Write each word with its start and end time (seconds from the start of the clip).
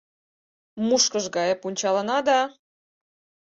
Мушкыш 0.87 1.25
гае 1.35 1.53
пунчалына 1.61 2.17
да 2.27 2.39